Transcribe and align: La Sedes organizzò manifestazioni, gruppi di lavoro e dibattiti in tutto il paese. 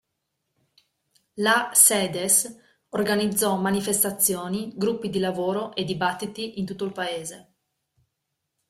La 1.35 1.69
Sedes 1.75 2.57
organizzò 2.89 3.55
manifestazioni, 3.59 4.73
gruppi 4.75 5.11
di 5.11 5.19
lavoro 5.19 5.75
e 5.75 5.83
dibattiti 5.83 6.57
in 6.59 6.65
tutto 6.65 6.85
il 6.85 6.91
paese. 6.91 7.53